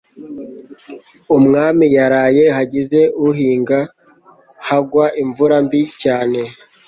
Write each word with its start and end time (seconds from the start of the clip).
umwami 1.37 1.85
yaraye, 1.97 2.43
hagize 2.57 2.99
uhinga 3.27 3.79
hagwa 4.67 5.05
imvura 5.23 5.55
mbi 5.65 5.81
cyane, 6.01 6.39